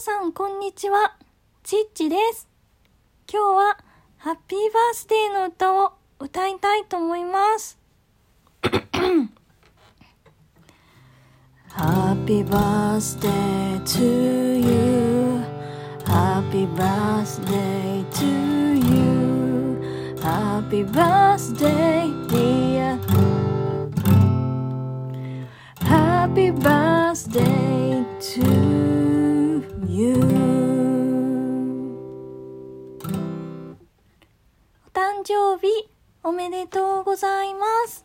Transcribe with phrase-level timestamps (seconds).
[0.00, 1.16] さん、こんにちは。
[1.62, 2.48] ちっちです。
[3.32, 3.78] 今日は、
[4.16, 7.78] ハッピーバースデーの歌を歌いたいと思います。
[11.68, 15.44] ハッピーバースデー to you.
[16.04, 18.24] ハッピーバースデー to
[20.16, 20.18] you.
[20.20, 22.98] ハッピーバースデー dear.
[25.86, 27.63] ハッピーバースデー
[35.14, 35.68] 誕生日
[36.24, 38.03] おめでとうございます。